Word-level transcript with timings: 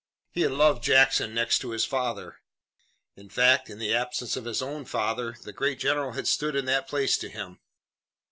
He 0.31 0.41
had 0.41 0.49
loved 0.53 0.83
Jackson 0.83 1.31
next 1.35 1.59
to 1.59 1.69
his 1.69 1.85
father. 1.85 2.39
In 3.15 3.29
fact, 3.29 3.69
in 3.69 3.77
the 3.77 3.93
absence 3.93 4.35
of 4.35 4.45
his 4.45 4.59
own 4.59 4.83
father 4.85 5.35
the 5.43 5.53
great 5.53 5.77
general 5.77 6.13
had 6.13 6.27
stood 6.27 6.55
in 6.55 6.65
that 6.65 6.87
place 6.87 7.19
to 7.19 7.29
him. 7.29 7.59